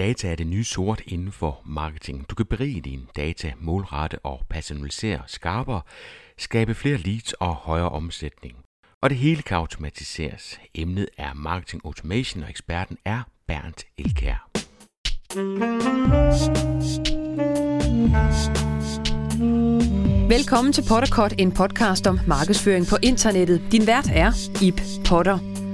[0.00, 2.26] Data er det nye sort inden for marketing.
[2.30, 5.82] Du kan berige dine data, målrette og personalisere skarpere,
[6.38, 8.56] skabe flere leads og højere omsætning.
[9.02, 10.60] Og det hele kan automatiseres.
[10.74, 14.50] Emnet er marketing automation, og eksperten er Bernd Elkær.
[20.28, 23.62] Velkommen til Potterkort, en podcast om markedsføring på internettet.
[23.72, 24.32] Din vært er
[24.62, 25.69] Ip Potter.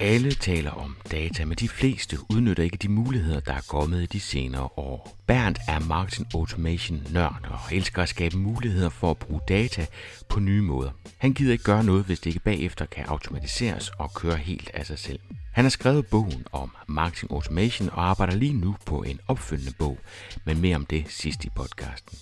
[0.00, 4.06] Alle taler om data, men de fleste udnytter ikke de muligheder, der er kommet i
[4.06, 5.16] de senere år.
[5.26, 9.86] Bernd er marketing automation nørd og elsker at skabe muligheder for at bruge data
[10.28, 10.90] på nye måder.
[11.18, 14.86] Han gider ikke gøre noget, hvis det ikke bagefter kan automatiseres og køre helt af
[14.86, 15.18] sig selv.
[15.52, 19.98] Han har skrevet bogen om marketing automation og arbejder lige nu på en opfølgende bog,
[20.44, 22.18] men mere om det sidst i podcasten.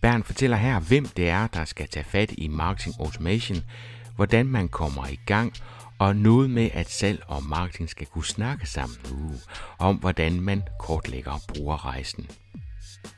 [0.00, 3.64] Bernd fortæller her, hvem det er, der skal tage fat i marketing automation,
[4.16, 5.52] hvordan man kommer i gang
[6.00, 9.32] og noget med, at salg og marketing skal kunne snakke sammen nu
[9.78, 12.26] om, hvordan man kortlægger brugerrejsen.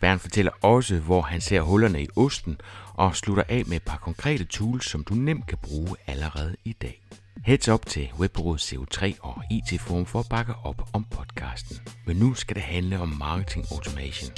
[0.01, 2.61] Bern fortæller også, hvor han ser hullerne i osten
[2.95, 6.73] og slutter af med et par konkrete tools, som du nemt kan bruge allerede i
[6.73, 7.03] dag.
[7.45, 11.77] Heads up til Webbureauet CO3 og IT Forum for at bakke op om podcasten.
[12.07, 14.31] Men nu skal det handle om marketing automation.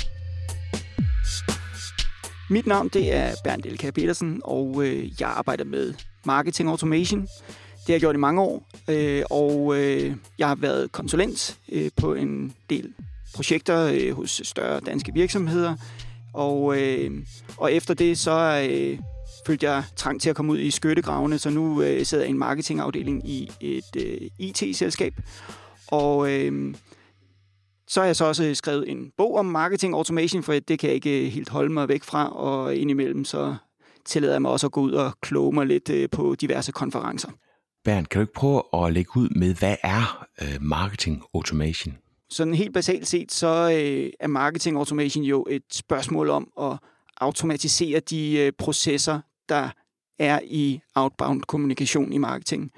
[2.51, 7.29] Mit navn det er Bernd Elka Petersen, og øh, jeg arbejder med marketing automation.
[7.87, 11.91] Det har jeg gjort i mange år, øh, og øh, jeg har været konsulent øh,
[11.97, 12.95] på en del
[13.35, 15.77] projekter øh, hos større danske virksomheder.
[16.35, 17.11] Og, øh,
[17.57, 18.99] og efter det, så øh,
[19.47, 22.33] følte jeg trang til at komme ud i skyttegravene, så nu øh, sidder jeg i
[22.33, 25.15] en marketingafdeling i et øh, IT-selskab.
[25.87, 26.75] Og øh,
[27.89, 30.95] så har jeg så også skrevet en bog om marketing automation, for det kan jeg
[30.95, 33.55] ikke øh, helt holde mig væk fra, og indimellem så
[34.07, 37.31] tillader jeg mig også at gå ud og kloge mig lidt øh, på diverse konferencer.
[37.85, 41.95] Bernd, kan du ikke prøve at lægge ud med, hvad er øh, marketing automation?
[42.31, 46.79] Sådan helt basalt set, så øh, er marketing automation jo et spørgsmål om at
[47.17, 49.69] automatisere de øh, processer, der
[50.19, 52.73] er i outbound kommunikation i marketing.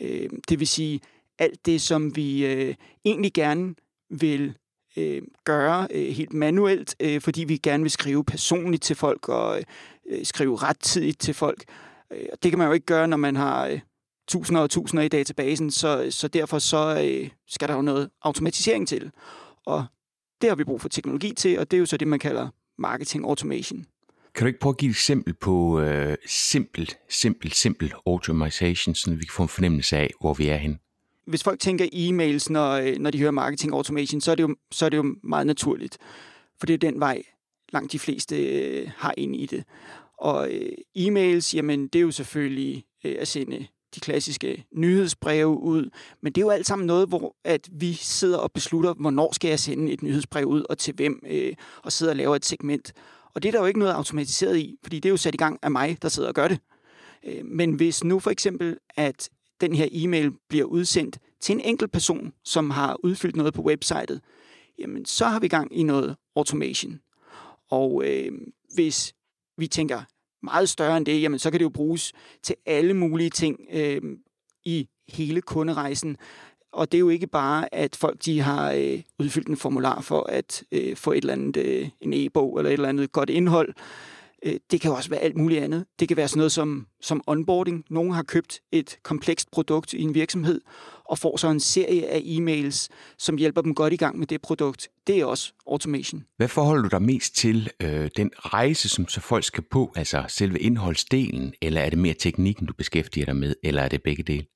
[0.00, 1.00] Øh, det vil sige,
[1.38, 3.74] alt det, som vi øh, egentlig gerne
[4.10, 4.54] vil
[4.96, 9.62] øh, gøre øh, helt manuelt, øh, fordi vi gerne vil skrive personligt til folk og
[10.10, 11.64] øh, skrive rettidigt til folk.
[12.12, 13.80] Øh, det kan man jo ikke gøre, når man har øh,
[14.30, 18.88] tusinder og tusinder i databasen, så, så derfor så øh, skal der jo noget automatisering
[18.88, 19.10] til.
[19.66, 19.84] Og
[20.40, 22.48] det har vi brug for teknologi til, og det er jo så det, man kalder
[22.78, 23.86] marketing automation.
[24.34, 29.10] Kan du ikke prøve at give et eksempel på øh, simpelt, simpelt, simpelt automation, så
[29.10, 30.78] vi kan få en fornemmelse af, hvor vi er hen?
[31.26, 34.56] Hvis folk tænker e-mails, når, øh, når de hører marketing automation, så er, det jo,
[34.70, 35.98] så er det jo meget naturligt.
[36.58, 37.22] For det er den vej,
[37.72, 39.64] langt de fleste øh, har ind i det.
[40.18, 45.90] Og øh, e-mails, jamen det er jo selvfølgelig øh, at sende de klassiske nyhedsbreve ud.
[46.20, 49.48] Men det er jo alt sammen noget, hvor at vi sidder og beslutter, hvornår skal
[49.48, 52.92] jeg sende et nyhedsbrev ud, og til hvem, øh, og sidder og laver et segment.
[53.34, 55.36] Og det er der jo ikke noget automatiseret i, fordi det er jo sat i
[55.36, 56.58] gang af mig, der sidder og gør det.
[57.24, 59.30] Øh, men hvis nu for eksempel, at
[59.60, 64.20] den her e-mail bliver udsendt til en enkelt person, som har udfyldt noget på websitet,
[64.78, 67.00] jamen så har vi gang i noget automation.
[67.70, 68.32] Og øh,
[68.74, 69.14] hvis
[69.58, 70.02] vi tænker,
[70.42, 72.12] meget større end det, jamen så kan det jo bruges
[72.42, 74.00] til alle mulige ting øh,
[74.64, 76.16] i hele kunderejsen.
[76.72, 80.22] Og det er jo ikke bare, at folk de har øh, udfyldt en formular for
[80.22, 83.74] at øh, få et eller andet, øh, en e-bog eller et eller andet godt indhold.
[84.44, 85.84] Øh, det kan jo også være alt muligt andet.
[86.00, 87.84] Det kan være sådan noget som, som onboarding.
[87.90, 90.60] Nogen har købt et komplekst produkt i en virksomhed,
[91.04, 94.42] og får så en serie af e-mails, som hjælper dem godt i gang med det
[94.42, 94.88] produkt.
[95.06, 96.24] Det er også automation.
[96.36, 97.70] Hvad forholder du dig mest til?
[97.82, 102.14] Øh, den rejse, som så folk skal på, altså selve indholdsdelen, eller er det mere
[102.14, 104.46] teknikken, du beskæftiger dig med, eller er det begge dele?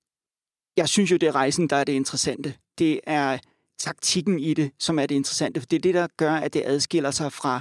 [0.77, 2.55] Jeg synes jo, det er rejsen, der er det interessante.
[2.79, 3.39] Det er
[3.79, 5.61] taktikken i det, som er det interessante.
[5.61, 7.61] For det er det, der gør, at det adskiller sig fra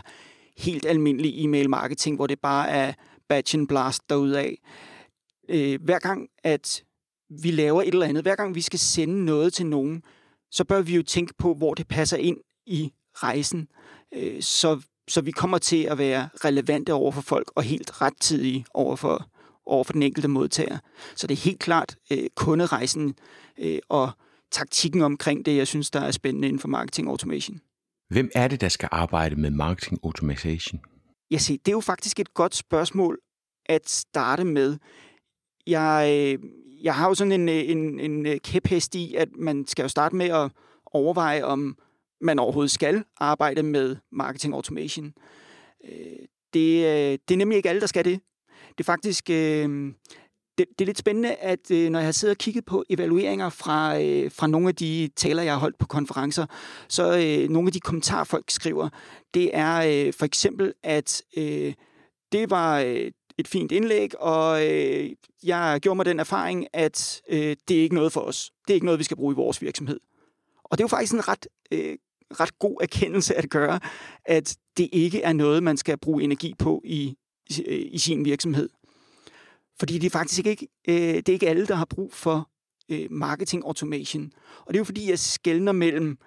[0.57, 2.93] helt almindelig e-mail marketing, hvor det bare er
[3.29, 4.55] batch and blast derudaf.
[5.49, 6.83] Øh, hver gang, at
[7.41, 10.03] vi laver et eller andet, hver gang vi skal sende noget til nogen,
[10.51, 13.67] så bør vi jo tænke på, hvor det passer ind i rejsen,
[14.13, 18.65] øh, så, så vi kommer til at være relevante over for folk og helt rettidige
[18.73, 19.29] over for,
[19.65, 20.77] over for den enkelte modtager.
[21.15, 23.15] Så det er helt klart øh, kunderejsen
[23.57, 24.11] øh, og
[24.51, 27.59] taktikken omkring det, jeg synes, der er spændende inden for marketing automation.
[28.09, 30.81] Hvem er det, der skal arbejde med marketing automation?
[31.31, 33.19] Ja, se, det er jo faktisk et godt spørgsmål
[33.65, 34.77] at starte med.
[35.67, 36.49] Jeg, øh,
[36.83, 39.89] jeg har jo sådan en, øh, en, en øh, kæphest i, at man skal jo
[39.89, 40.51] starte med at
[40.85, 41.77] overveje, om
[42.21, 45.13] man overhovedet skal arbejde med marketing automation.
[46.53, 48.19] Det, det er nemlig ikke alle, der skal det.
[48.69, 49.93] Det er faktisk, øh,
[50.57, 53.49] det, det er lidt spændende, at øh, når jeg har siddet og kigget på evalueringer
[53.49, 56.45] fra, øh, fra nogle af de taler, jeg har holdt på konferencer,
[56.87, 58.89] så øh, nogle af de kommentarer, folk skriver,
[59.33, 61.73] det er øh, for eksempel, at øh,
[62.31, 65.09] det var øh, et fint indlæg, og øh,
[65.43, 68.51] jeg gjorde mig den erfaring, at øh, det er ikke noget for os.
[68.67, 69.99] Det er ikke noget, vi skal bruge i vores virksomhed.
[70.63, 71.97] Og det er jo faktisk en ret, øh,
[72.39, 73.79] ret god erkendelse at gøre,
[74.25, 77.15] at det ikke er noget, man skal bruge energi på i,
[77.49, 77.61] i,
[77.91, 78.69] i sin virksomhed.
[79.79, 82.49] Fordi det er faktisk ikke, øh, det er ikke alle, der har brug for
[82.91, 84.31] øh, marketing automation.
[84.59, 86.17] Og det er jo fordi, jeg skældner mellem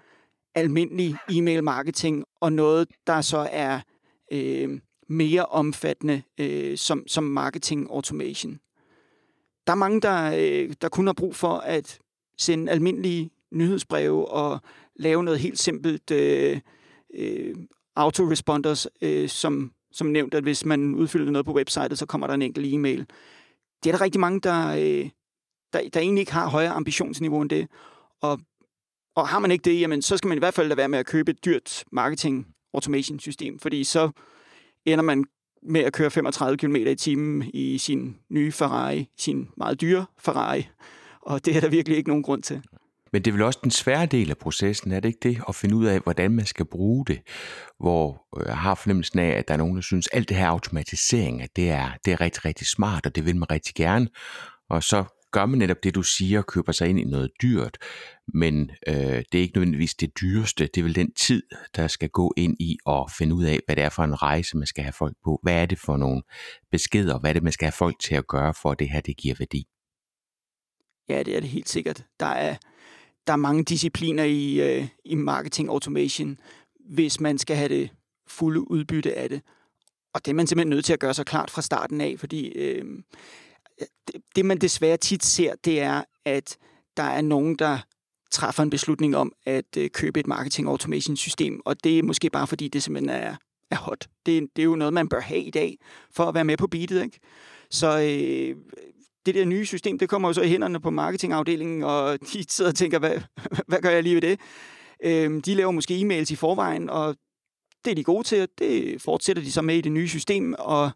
[0.54, 3.80] almindelig e-mail marketing og noget, der så er
[4.32, 8.58] øh, mere omfattende øh, som, som marketing automation.
[9.66, 11.98] Der er mange, der, øh, der kun har brug for at
[12.38, 14.60] sende almindelige nyhedsbreve og
[14.96, 16.60] lave noget helt simpelt øh,
[17.14, 17.56] øh,
[17.96, 22.34] autoresponders, øh, som, som nævnt, at hvis man udfylder noget på websitet, så kommer der
[22.34, 23.06] en enkelt e-mail.
[23.86, 25.10] Det er der rigtig mange, der, øh,
[25.72, 27.68] der, der egentlig ikke har højere ambitionsniveau end det.
[28.20, 28.40] Og,
[29.16, 30.98] og har man ikke det, jamen, så skal man i hvert fald lade være med
[30.98, 34.10] at købe et dyrt marketing automation system, fordi så
[34.84, 35.24] ender man
[35.62, 40.68] med at køre 35 km i timen i sin nye Ferrari, sin meget dyre Ferrari.
[41.20, 42.62] Og det er der virkelig ikke nogen grund til.
[43.16, 45.42] Men det er vel også den svære del af processen, er det ikke det?
[45.48, 47.20] At finde ud af, hvordan man skal bruge det.
[47.80, 50.36] Hvor øh, jeg har fornemmelsen af, at der er nogen, der synes, at alt det
[50.36, 53.74] her automatisering, at det er, det er rigtig, rigtig smart, og det vil man rigtig
[53.74, 54.08] gerne.
[54.70, 57.78] Og så gør man netop det, du siger, køber sig ind i noget dyrt,
[58.34, 60.66] men øh, det er ikke nødvendigvis det dyreste.
[60.74, 61.42] Det er vel den tid,
[61.76, 64.56] der skal gå ind i at finde ud af, hvad det er for en rejse,
[64.56, 65.40] man skal have folk på.
[65.42, 66.22] Hvad er det for nogle
[66.70, 67.18] beskeder?
[67.18, 69.16] Hvad er det, man skal have folk til at gøre, for at det her det
[69.16, 69.64] giver værdi?
[71.08, 72.04] Ja, det er det helt sikkert.
[72.20, 72.56] Der er,
[73.26, 76.38] der er mange discipliner i, øh, i marketing automation,
[76.80, 77.90] hvis man skal have det
[78.26, 79.40] fulde udbytte af det.
[80.14, 82.48] Og det er man simpelthen nødt til at gøre sig klart fra starten af, fordi
[82.48, 82.84] øh,
[83.80, 86.56] det, det man desværre tit ser, det er, at
[86.96, 87.78] der er nogen, der
[88.30, 92.30] træffer en beslutning om at øh, købe et marketing automation system, og det er måske
[92.30, 93.36] bare fordi, det simpelthen er,
[93.70, 94.08] er hot.
[94.26, 95.78] Det, det er jo noget, man bør have i dag,
[96.10, 97.18] for at være med på beatet, ikke?
[97.70, 98.56] Så øh,
[99.26, 102.70] det der nye system, det kommer jo så i hænderne på marketingafdelingen, og de sidder
[102.70, 103.20] og tænker, hvad,
[103.66, 104.40] hvad gør jeg lige ved det?
[105.04, 107.16] Øhm, de laver måske e-mails i forvejen, og
[107.84, 110.54] det er de gode til, og det fortsætter de så med i det nye system,
[110.58, 110.90] og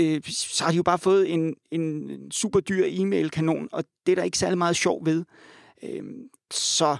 [0.00, 4.16] øh, så har de jo bare fået en, en super dyr e-mail-kanon, og det er
[4.16, 5.24] der ikke særlig meget sjov ved.
[5.82, 6.02] Øh,
[6.50, 6.96] så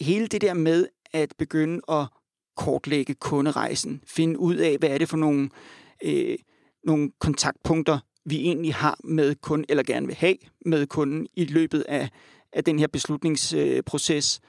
[0.00, 2.06] hele det der med at begynde at
[2.56, 5.50] kortlægge kunderejsen, finde ud af, hvad er det for nogle,
[6.04, 6.38] øh,
[6.84, 11.84] nogle kontaktpunkter, vi egentlig har med kunden, eller gerne vil have med kunden i løbet
[11.88, 12.08] af,
[12.52, 14.40] af den her beslutningsproces.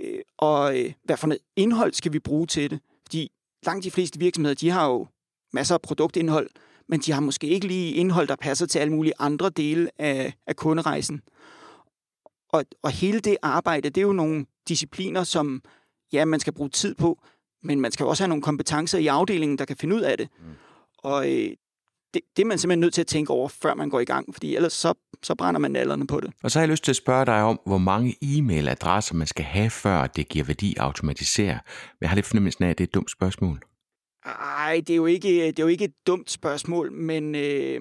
[0.00, 2.80] Øh, og øh, hvad for noget indhold skal vi bruge til det?
[3.06, 3.30] Fordi
[3.66, 5.06] langt de fleste virksomheder, de har jo
[5.52, 6.50] masser af produktindhold,
[6.88, 10.34] men de har måske ikke lige indhold, der passer til alle mulige andre dele af,
[10.46, 11.20] af kunderejsen.
[12.48, 15.62] Og, og hele det arbejde, det er jo nogle discipliner, som
[16.12, 17.18] ja, man skal bruge tid på,
[17.62, 20.28] men man skal også have nogle kompetencer i afdelingen, der kan finde ud af det.
[20.38, 20.44] Mm.
[20.98, 21.50] Og øh,
[22.14, 24.34] det, det er man simpelthen nødt til at tænke over, før man går i gang,
[24.34, 26.30] fordi ellers så, så brænder man nallerne på det.
[26.42, 29.44] Og så har jeg lyst til at spørge dig om, hvor mange e-mailadresser man skal
[29.44, 31.58] have, før det giver værdi at automatisere.
[32.00, 33.60] Jeg har lidt fornemmelsen af, at det er et dumt spørgsmål.
[34.26, 37.80] Nej, det er jo ikke, det er jo ikke et dumt spørgsmål, men øh,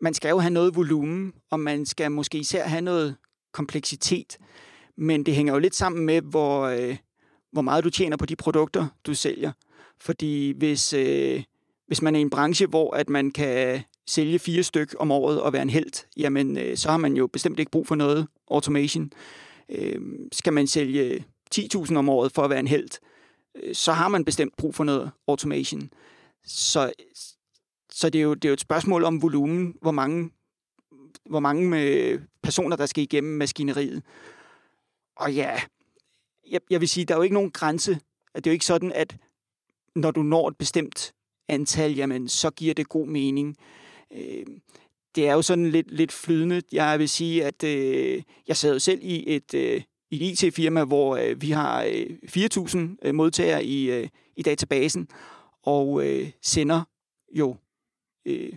[0.00, 3.16] man skal jo have noget volumen, og man skal måske især have noget
[3.52, 4.38] kompleksitet.
[4.98, 6.96] Men det hænger jo lidt sammen med, hvor, øh,
[7.52, 9.52] hvor meget du tjener på de produkter, du sælger.
[10.00, 11.42] Fordi hvis, øh,
[11.86, 15.40] hvis man er i en branche, hvor at man kan sælge fire styk om året
[15.40, 18.26] og være en held, jamen øh, så har man jo bestemt ikke brug for noget
[18.50, 19.10] automation.
[19.68, 20.00] Øh,
[20.32, 21.24] skal man sælge
[21.54, 22.88] 10.000 om året for at være en held,
[23.54, 25.90] øh, så har man bestemt brug for noget automation.
[26.44, 26.92] Så,
[27.90, 30.30] så det, er jo, det er jo et spørgsmål om volumen, hvor mange,
[31.28, 34.02] hvor mange øh, personer, der skal igennem maskineriet.
[35.16, 35.60] Og ja,
[36.50, 37.98] jeg, jeg vil sige, der er jo ikke nogen grænse.
[38.36, 39.16] Det er jo ikke sådan, at
[39.94, 41.14] når du når et bestemt
[41.48, 43.56] antal, jamen så giver det god mening.
[44.12, 44.46] Øh,
[45.14, 46.62] det er jo sådan lidt, lidt flydende.
[46.72, 51.16] Jeg vil sige, at øh, jeg sad jo selv i et, øh, et IT-firma, hvor
[51.16, 55.08] øh, vi har øh, 4.000 øh, modtagere i, øh, i databasen,
[55.62, 56.82] og øh, sender
[57.32, 57.56] jo
[58.26, 58.52] øh,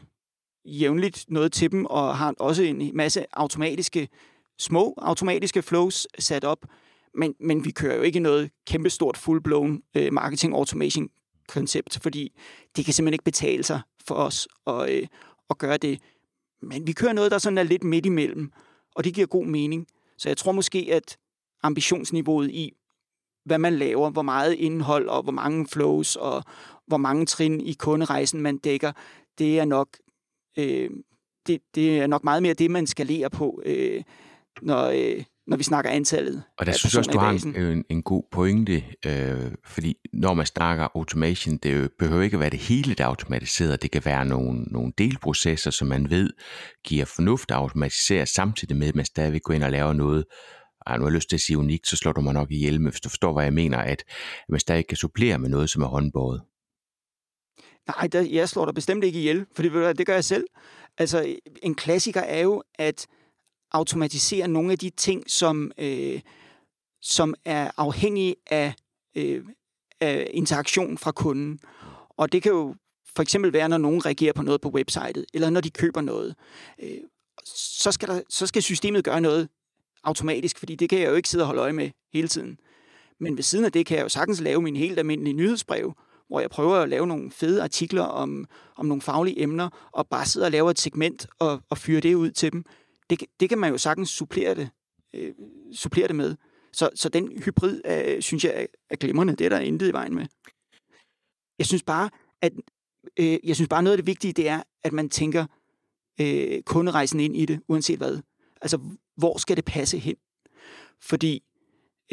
[0.65, 4.09] jævnligt noget til dem, og har også en masse automatiske,
[4.57, 6.65] små automatiske flows sat op,
[7.13, 11.09] men, men vi kører jo ikke noget kæmpestort full-blown øh, marketing automation
[11.49, 12.31] koncept, fordi
[12.75, 15.07] det kan simpelthen ikke betale sig for os at, øh,
[15.49, 15.99] at gøre det.
[16.61, 18.51] Men vi kører noget, der sådan er lidt midt imellem,
[18.95, 19.87] og det giver god mening.
[20.17, 21.17] Så jeg tror måske, at
[21.63, 22.73] ambitionsniveauet i,
[23.45, 26.43] hvad man laver, hvor meget indhold og hvor mange flows og
[26.87, 28.91] hvor mange trin i kunderejsen man dækker,
[29.37, 29.97] det er nok,
[30.57, 30.89] øh,
[31.47, 34.03] det, det er nok meget mere det, man skalerer på, øh,
[34.61, 37.85] når, øh, når vi snakker antallet Og der synes jeg også, du har en, en,
[37.89, 42.59] en god pointe, øh, fordi når man snakker automation, det behøver ikke at være det
[42.59, 43.81] hele, der er automatiseret.
[43.81, 46.29] Det kan være nogle, nogle delprocesser, som man ved
[46.83, 50.25] giver fornuft at automatisere, samtidig med, at man stadigvæk går ind og laver noget,
[50.87, 52.81] ej, nu har jeg lyst til at sige unikt, så slår du mig nok ihjel,
[52.81, 54.03] men hvis du forstår, hvad jeg mener, at
[54.49, 56.41] man stadig kan supplere med noget, som er håndbåret.
[57.87, 60.45] Nej, der, jeg slår dig bestemt ikke ihjel, for det, det gør jeg selv.
[60.97, 63.07] Altså, en klassiker er jo at
[63.71, 66.21] automatisere nogle af de ting, som, øh,
[67.01, 68.73] som er afhængige af,
[69.15, 69.45] øh,
[69.99, 71.59] af interaktion fra kunden.
[72.09, 72.75] Og det kan jo
[73.15, 76.35] for eksempel være, når nogen reagerer på noget på websitet, eller når de køber noget.
[76.83, 76.97] Øh,
[77.55, 79.49] så, skal der, så skal systemet gøre noget
[80.03, 82.57] automatisk, fordi det kan jeg jo ikke sidde og holde øje med hele tiden.
[83.19, 85.93] Men ved siden af det kan jeg jo sagtens lave min helt almindelige nyhedsbrev,
[86.27, 88.45] hvor jeg prøver at lave nogle fede artikler om,
[88.75, 92.15] om nogle faglige emner, og bare sidde og lave et segment og, og fyre det
[92.15, 92.65] ud til dem.
[93.09, 94.69] Det, det kan man jo sagtens supplere det,
[95.13, 95.33] øh,
[95.73, 96.35] supplere det med.
[96.73, 99.35] Så, så den hybrid, øh, synes jeg, er glimrende.
[99.35, 100.25] Det er der intet i vejen med.
[101.59, 102.09] Jeg synes bare,
[102.41, 102.53] at
[103.19, 105.45] øh, jeg synes bare noget af det vigtige, det er, at man tænker
[106.21, 108.19] øh, kunderejsen ind i det, uanset hvad.
[108.61, 108.79] Altså,
[109.17, 110.15] hvor skal det passe hen?
[111.01, 111.43] Fordi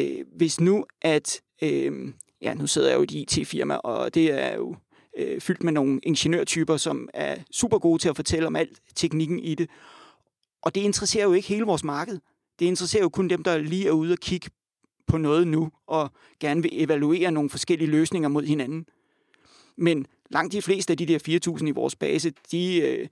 [0.00, 2.12] øh, hvis nu, at øh,
[2.42, 4.76] ja, nu sidder jeg jo i et IT-firma, og det er jo
[5.18, 9.38] øh, fyldt med nogle ingeniørtyper, som er super gode til at fortælle om alt teknikken
[9.38, 9.70] i det.
[10.66, 12.18] Og det interesserer jo ikke hele vores marked.
[12.58, 14.50] Det interesserer jo kun dem, der lige er ude og kigge
[15.06, 18.87] på noget nu, og gerne vil evaluere nogle forskellige løsninger mod hinanden.
[19.76, 23.08] Men langt de fleste af de der 4.000 i vores base, de, øh,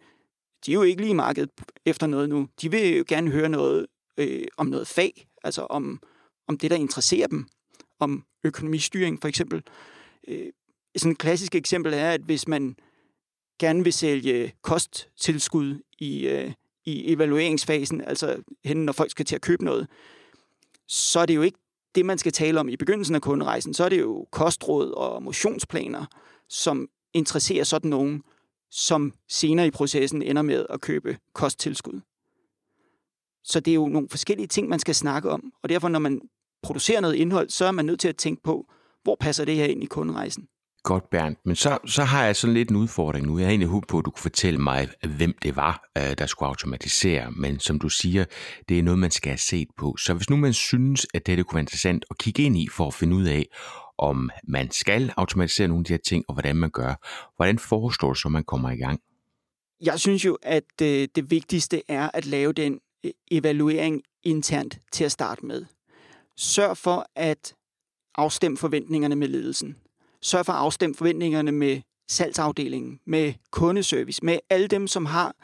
[0.67, 1.51] de er jo ikke lige i markedet
[1.87, 2.49] efter noget nu.
[2.61, 3.87] De vil jo gerne høre noget
[4.19, 6.01] øh, om noget fag, altså om,
[6.49, 7.47] om det, der interesserer dem
[7.99, 9.63] om økonomistyring for eksempel.
[10.29, 10.53] Øh,
[10.97, 12.77] sådan et klassisk eksempel er, at hvis man
[13.59, 16.53] gerne vil sælge kosttilskud i, øh,
[16.85, 19.89] i evalueringsfasen, altså hen når folk skal til at købe noget,
[20.89, 21.59] så er det jo ikke
[21.95, 23.75] det, man skal tale om i begyndelsen af kunderejsen.
[23.75, 26.07] Så er det jo kostråd og motionsplaner,
[26.49, 28.23] som interesserer sådan nogen,
[28.71, 32.01] som senere i processen ender med at købe kosttilskud.
[33.45, 35.53] Så det er jo nogle forskellige ting, man skal snakke om.
[35.63, 36.21] Og derfor, når man
[36.63, 38.67] producerer noget indhold, så er man nødt til at tænke på,
[39.03, 40.49] hvor passer det her ind i kunderejsen.
[40.85, 41.37] Godt, Bernd.
[41.45, 43.39] Men så, så har jeg sådan lidt en udfordring nu.
[43.39, 46.19] Jeg har egentlig håbet på, at du kunne fortælle mig, øh, hvem det var, øh,
[46.19, 47.31] der skulle automatisere.
[47.31, 48.25] Men som du siger,
[48.69, 49.97] det er noget, man skal have set på.
[49.97, 52.87] Så hvis nu man synes, at det kunne være interessant at kigge ind i for
[52.87, 53.47] at finde ud af,
[53.99, 56.95] om man skal automatisere nogle af de her ting, og hvordan man gør,
[57.37, 59.01] hvordan foreslår du så, man kommer i gang?
[59.81, 62.81] Jeg synes jo, at øh, det vigtigste er at lave den
[63.31, 65.65] evaluering internt til at starte med.
[66.37, 67.55] Sørg for at
[68.15, 69.77] afstemme forventningerne med ledelsen
[70.25, 75.35] sørge for at afstemme forventningerne med salgsafdelingen, med kundeservice, med alle dem, som har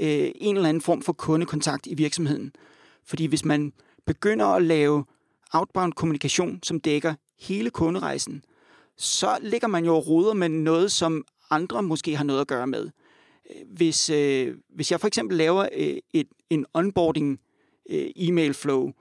[0.00, 2.52] øh, en eller anden form for kundekontakt i virksomheden.
[3.04, 3.72] Fordi hvis man
[4.06, 5.04] begynder at lave
[5.52, 8.44] outbound kommunikation, som dækker hele kunderejsen,
[8.96, 12.66] så ligger man jo og roder med noget, som andre måske har noget at gøre
[12.66, 12.90] med.
[13.66, 17.40] Hvis, øh, hvis jeg for eksempel laver øh, et, en onboarding
[17.90, 18.92] øh, e-mail flow,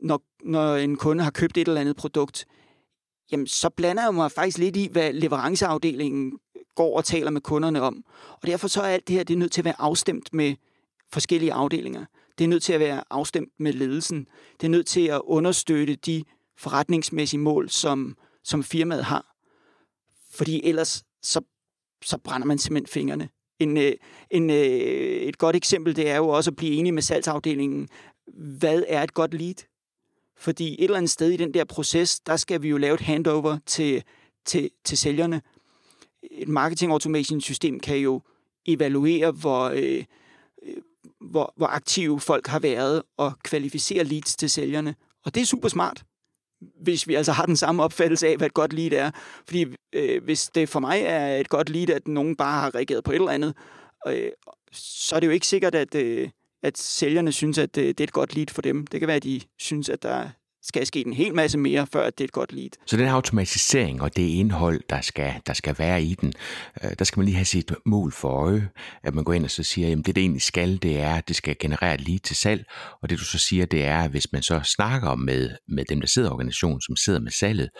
[0.00, 2.46] når, når en kunde har købt et eller andet produkt,
[3.32, 6.38] jamen så blander jeg mig faktisk lidt i, hvad leveranceafdelingen
[6.74, 8.04] går og taler med kunderne om.
[8.30, 10.54] Og derfor så er alt det her, det er nødt til at være afstemt med
[11.12, 12.04] forskellige afdelinger.
[12.38, 14.26] Det er nødt til at være afstemt med ledelsen.
[14.60, 16.24] Det er nødt til at understøtte de
[16.58, 19.34] forretningsmæssige mål, som, som firmaet har.
[20.34, 21.40] Fordi ellers så,
[22.04, 23.28] så brænder man simpelthen fingrene.
[23.58, 23.92] En, øh,
[24.30, 27.88] en, øh, et godt eksempel, det er jo også at blive enige med salgsafdelingen.
[28.58, 29.54] Hvad er et godt lead?
[30.38, 33.00] Fordi et eller andet sted i den der proces, der skal vi jo lave et
[33.00, 34.02] handover til,
[34.46, 35.42] til, til sælgerne.
[36.30, 38.22] Et marketing automation system kan jo
[38.66, 40.04] evaluere, hvor, øh,
[40.62, 40.74] øh,
[41.20, 44.94] hvor, hvor aktive folk har været og kvalificere leads til sælgerne.
[45.24, 46.04] Og det er super smart,
[46.82, 49.10] hvis vi altså har den samme opfattelse af, hvad et godt lead er.
[49.46, 53.04] Fordi øh, hvis det for mig er et godt lead, at nogen bare har reageret
[53.04, 53.54] på et eller andet,
[54.06, 54.30] øh,
[54.72, 56.28] så er det jo ikke sikkert, at, øh,
[56.62, 58.86] at sælgerne synes, at det, det er et godt lead for dem.
[58.86, 60.30] Det kan være, at de synes, at der
[60.68, 62.70] skal ske en hel masse mere, før det er et godt lead.
[62.86, 66.32] Så den automatisering og det indhold, der skal, der skal være i den,
[66.84, 68.68] øh, der skal man lige have sit mål for øje,
[69.02, 71.28] at man går ind og så siger, at det, det egentlig skal, det er, at
[71.28, 72.64] det skal generere et lead til salg,
[73.02, 76.00] og det du så siger, det er, at hvis man så snakker med, med dem,
[76.00, 77.70] der sidder i organisationen, som sidder med salget,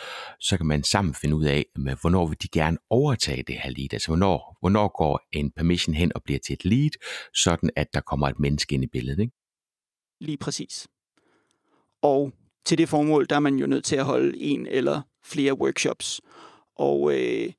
[0.41, 3.71] så kan man sammen finde ud af, med, hvornår vil de gerne overtage det her
[3.71, 6.91] lead, altså hvornår, hvornår går en permission hen og bliver til et lead,
[7.35, 9.21] sådan at der kommer et menneske ind i billedet.
[9.21, 9.33] Ikke?
[10.21, 10.89] Lige præcis.
[12.03, 12.33] Og
[12.65, 16.21] til det formål, der er man jo nødt til at holde en eller flere workshops.
[16.77, 17.53] Og øh,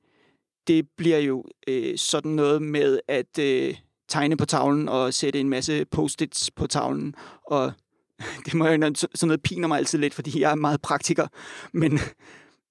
[0.66, 3.74] det bliver jo øh, sådan noget med, at øh,
[4.08, 7.14] tegne på tavlen og sætte en masse post-its på tavlen.
[7.44, 7.72] Og
[8.44, 11.26] det må jo sådan noget piner mig altid lidt, fordi jeg er meget praktiker.
[11.72, 11.98] Men,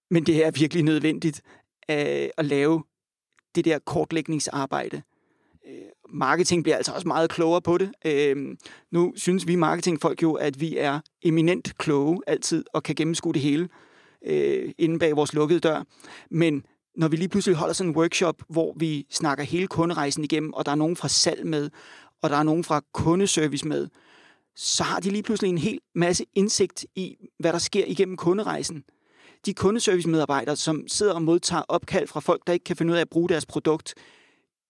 [0.09, 1.41] men det er virkelig nødvendigt
[1.87, 2.83] at, øh, at lave
[3.55, 5.01] det der kortlægningsarbejde.
[5.67, 5.73] Øh,
[6.09, 7.91] marketing bliver altså også meget klogere på det.
[8.05, 8.55] Øh,
[8.91, 13.41] nu synes vi marketingfolk jo, at vi er eminent kloge altid og kan gennemskue det
[13.41, 13.69] hele
[14.25, 15.83] øh, inde bag vores lukkede dør.
[16.31, 20.53] Men når vi lige pludselig holder sådan en workshop, hvor vi snakker hele kunderejsen igennem,
[20.53, 21.69] og der er nogen fra salg med,
[22.21, 23.87] og der er nogen fra kundeservice med,
[24.55, 28.83] så har de lige pludselig en hel masse indsigt i, hvad der sker igennem kunderejsen.
[29.45, 33.01] De kundeservice-medarbejdere, som sidder og modtager opkald fra folk, der ikke kan finde ud af
[33.01, 33.93] at bruge deres produkt,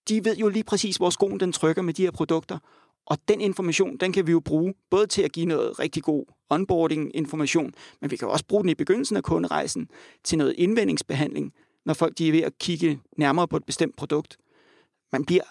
[0.08, 2.58] de ved jo lige præcis, hvor skoen den trykker med de her produkter.
[3.06, 6.24] Og den information, den kan vi jo bruge både til at give noget rigtig god
[6.50, 9.88] onboarding-information, men vi kan også bruge den i begyndelsen af kunderejsen
[10.24, 11.52] til noget indvendingsbehandling,
[11.86, 14.36] når folk de er ved at kigge nærmere på et bestemt produkt.
[15.12, 15.42] Man bliver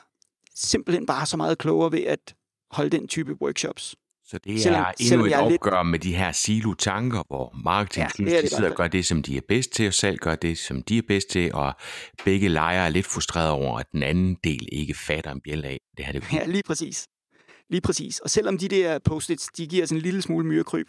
[0.56, 2.36] simpelthen bare så meget klogere ved at
[2.72, 3.96] holde den type workshops.
[4.30, 5.92] Så det selvom, er endnu et opgør lidt...
[5.92, 9.38] med de her silo-tanker, hvor marketing ja, synes, de sidder og gør det, som de
[9.38, 11.74] er bedst til, og salg gør det, som de er bedst til, og
[12.26, 15.78] begge lejre er lidt frustreret over, at den anden del ikke fatter en bjæl af.
[15.98, 17.08] Det her, det ja, lige præcis.
[17.70, 18.20] Lige præcis.
[18.20, 20.88] Og selvom de der post-its, de giver sådan en lille smule myrekryb,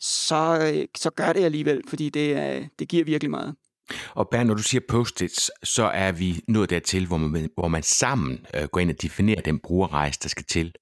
[0.00, 3.54] så, øh, så gør det alligevel, fordi det, det giver virkelig meget.
[4.14, 7.82] Og Bernd, når du siger post-its, så er vi nået dertil, hvor man, hvor man
[7.82, 10.72] sammen øh, går ind og definerer den brugerrejse, der skal til.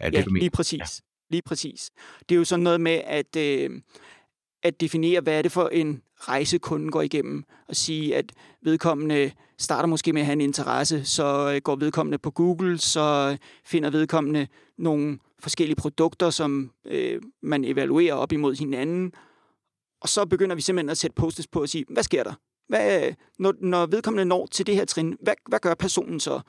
[0.00, 0.80] Er det, ja, lige præcis.
[0.80, 0.84] Ja.
[1.30, 1.90] Lige præcis.
[2.28, 3.70] Det er jo sådan noget med at, øh,
[4.62, 8.32] at definere, hvad er det for en rejse, kunden går igennem, og sige, at
[8.62, 13.36] vedkommende starter måske med at have en interesse, så øh, går vedkommende på Google, så
[13.64, 14.46] finder vedkommende
[14.78, 19.12] nogle forskellige produkter, som øh, man evaluerer op imod hinanden,
[20.00, 22.32] og så begynder vi simpelthen at sætte postes på og sige, hvad sker der?
[22.68, 26.40] Hvad, når, når vedkommende når til det her trin, hvad, hvad gør personen så?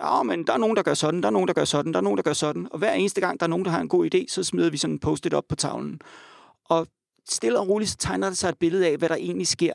[0.00, 1.98] Ja, men der er nogen, der gør sådan, der er nogen, der gør sådan, der
[1.98, 2.68] er nogen, der gør sådan.
[2.70, 4.76] Og hver eneste gang, der er nogen, der har en god idé, så smider vi
[4.76, 6.00] sådan en post-it op på tavlen.
[6.64, 6.86] Og
[7.28, 9.72] stille og roligt, så tegner det sig et billede af, hvad der egentlig sker.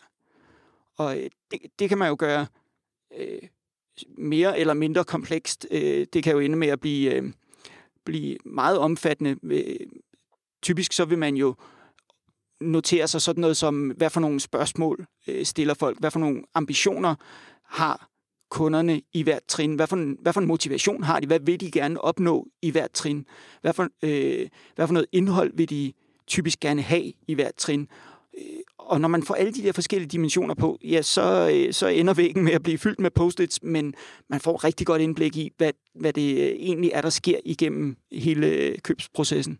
[0.97, 2.47] Og øh, det, det kan man jo gøre
[3.17, 3.41] øh,
[4.17, 5.67] mere eller mindre komplekst.
[5.71, 7.33] Øh, det kan jo ende med at blive, øh,
[8.05, 9.35] blive meget omfattende.
[9.43, 9.87] Øh,
[10.61, 11.55] typisk så vil man jo
[12.61, 16.43] notere sig sådan noget som, hvad for nogle spørgsmål øh, stiller folk, hvad for nogle
[16.53, 17.15] ambitioner
[17.63, 18.09] har
[18.49, 21.59] kunderne i hvert trin, hvad for, en, hvad for en motivation har de, hvad vil
[21.59, 23.25] de gerne opnå i hvert trin,
[23.61, 25.93] hvad for, øh, hvad for noget indhold vil de
[26.27, 27.87] typisk gerne have i hvert trin.
[28.37, 28.43] Øh,
[28.77, 32.13] og når man får alle de der forskellige dimensioner på, ja, så, øh, så ender
[32.13, 33.93] væggen med at blive fyldt med post-its, men
[34.29, 37.97] man får rigtig godt indblik i, hvad, hvad det øh, egentlig er, der sker igennem
[38.11, 39.59] hele købsprocessen.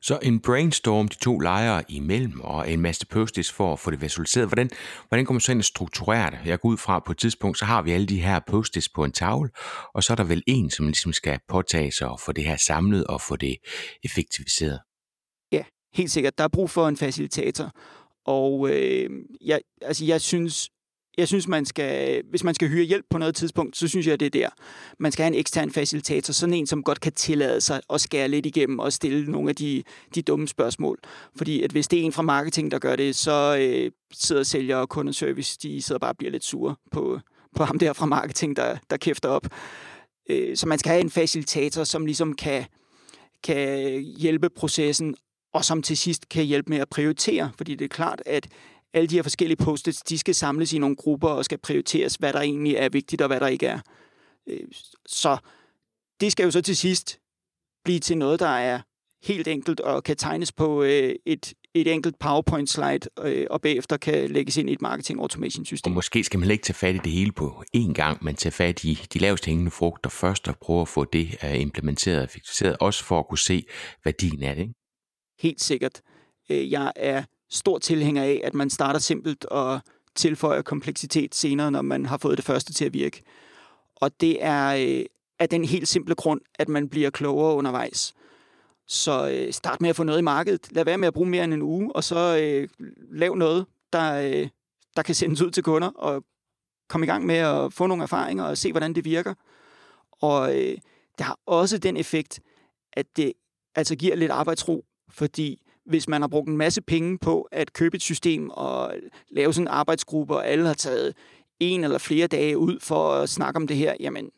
[0.00, 4.02] Så en brainstorm, de to lejre imellem, og en masse post for at få det
[4.02, 4.48] visualiseret.
[4.48, 4.70] Hvordan,
[5.08, 6.38] hvordan kommer man så ind og strukturere det?
[6.44, 8.78] Jeg går ud fra, at på et tidspunkt, så har vi alle de her post
[8.94, 9.50] på en tavle,
[9.94, 12.56] og så er der vel en, som ligesom skal påtage sig og få det her
[12.56, 13.56] samlet og få det
[14.04, 14.80] effektiviseret.
[15.52, 16.38] Ja, helt sikkert.
[16.38, 17.70] Der er brug for en facilitator.
[18.26, 20.70] Og øh, jeg, altså, jeg synes,
[21.18, 24.20] jeg synes, man skal, hvis man skal hyre hjælp på noget tidspunkt, så synes jeg,
[24.20, 24.48] det er der.
[24.98, 28.28] Man skal have en ekstern facilitator, sådan en, som godt kan tillade sig at skære
[28.28, 29.82] lidt igennem og stille nogle af de,
[30.14, 30.98] de dumme spørgsmål.
[31.36, 34.76] Fordi at hvis det er en fra marketing, der gør det, så øh, sidder sælger
[34.76, 37.20] og kundeservice, de sidder bare og bliver lidt sure på,
[37.56, 39.46] på ham der fra marketing, der, der kæfter op.
[40.30, 42.64] Øh, så man skal have en facilitator, som ligesom kan,
[43.44, 45.14] kan hjælpe processen,
[45.54, 47.50] og som til sidst kan hjælpe med at prioritere.
[47.56, 48.48] Fordi det er klart, at
[48.94, 52.32] alle de her forskellige post de skal samles i nogle grupper og skal prioriteres, hvad
[52.32, 53.80] der egentlig er vigtigt og hvad der ikke er.
[54.46, 54.60] Øh,
[55.06, 55.36] så
[56.20, 57.18] det skal jo så til sidst
[57.84, 58.80] blive til noget, der er
[59.22, 64.30] helt enkelt og kan tegnes på øh, et, et enkelt PowerPoint-slide, øh, og bagefter kan
[64.30, 65.92] lægges ind i et marketing automation system.
[65.92, 68.52] Og måske skal man ikke tage fat i det hele på én gang, men tage
[68.52, 72.76] fat i de lavest hængende frugter først og prøve at få det implementeret og effektiviseret,
[72.80, 73.64] også for at kunne se
[74.04, 74.62] værdien af det.
[74.62, 74.74] Ikke?
[75.40, 76.00] Helt sikkert.
[76.48, 79.80] Jeg er stor tilhænger af, at man starter simpelt og
[80.14, 83.22] tilføjer kompleksitet senere, når man har fået det første til at virke.
[83.96, 85.04] Og det er øh,
[85.38, 88.14] af den helt simple grund, at man bliver klogere undervejs.
[88.86, 90.72] Så øh, start med at få noget i markedet.
[90.72, 92.68] Lad være med at bruge mere end en uge, og så øh,
[93.10, 94.48] lav noget, der, øh,
[94.96, 96.24] der kan sendes ud til kunder, og
[96.88, 99.34] kom i gang med at få nogle erfaringer og se, hvordan det virker.
[100.12, 100.78] Og øh,
[101.18, 102.40] det har også den effekt,
[102.92, 103.32] at det
[103.74, 107.96] altså giver lidt arbejdsro, fordi hvis man har brugt en masse penge på at købe
[107.96, 108.92] et system og
[109.30, 111.14] lave sådan en arbejdsgruppe, og alle har taget
[111.60, 114.30] en eller flere dage ud for at snakke om det her, jamen,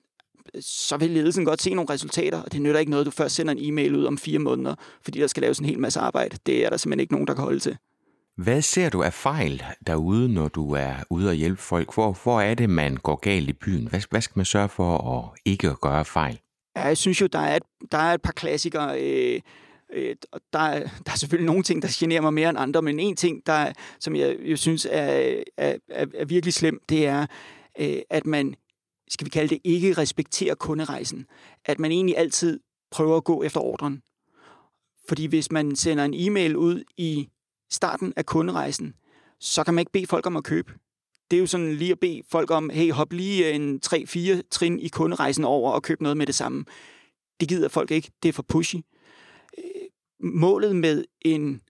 [0.61, 3.53] så vil ledelsen godt se nogle resultater, og det nytter ikke noget, du først sender
[3.53, 6.37] en e-mail ud om fire måneder, fordi der skal laves en hel masse arbejde.
[6.47, 7.77] Det er der simpelthen ikke nogen, der kan holde til.
[8.37, 11.95] Hvad ser du af fejl derude, når du er ude og hjælpe folk?
[11.95, 13.87] Hvor, hvor er det, man går galt i byen?
[13.87, 16.41] Hvad, hvad skal man sørge for at ikke at gøre fejl?
[16.77, 19.01] Ja, jeg synes jo, der er et, der er et par klassikere.
[19.03, 19.41] Øh,
[19.93, 20.17] øh,
[20.53, 23.17] der, er, der er selvfølgelig nogle ting, der generer mig mere end andre, men en
[23.17, 27.27] ting, der, som jeg, jeg synes er, er, er, er virkelig slem, det er,
[27.81, 28.55] øh, at man,
[29.09, 31.27] skal vi kalde det, ikke respekterer kunderejsen.
[31.65, 34.03] At man egentlig altid prøver at gå efter ordren.
[35.09, 37.29] Fordi hvis man sender en e-mail ud i
[37.71, 38.95] starten af kunderejsen,
[39.41, 40.73] så kan man ikke bede folk om at købe.
[41.31, 44.81] Det er jo sådan lige at bede folk om, hey, hop lige en 3-4 trin
[44.81, 46.65] i kunderejsen over og køb noget med det samme.
[47.41, 48.11] Det gider folk ikke.
[48.23, 48.77] Det er for pushy.
[50.23, 51.61] Målet med en,